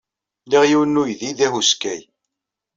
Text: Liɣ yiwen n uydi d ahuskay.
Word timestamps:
Liɣ 0.49 0.63
yiwen 0.69 0.91
n 0.97 0.99
uydi 1.01 1.31
d 1.37 1.39
ahuskay. 1.45 2.01